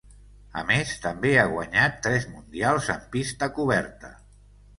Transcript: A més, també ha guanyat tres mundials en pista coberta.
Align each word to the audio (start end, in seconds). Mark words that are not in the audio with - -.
A 0.61 0.61
més, 0.69 0.93
també 1.03 1.33
ha 1.41 1.43
guanyat 1.51 1.99
tres 2.07 2.25
mundials 2.33 2.89
en 2.95 3.05
pista 3.13 3.51
coberta. 3.61 4.13